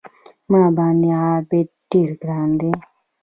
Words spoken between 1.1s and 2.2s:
عابد ډېر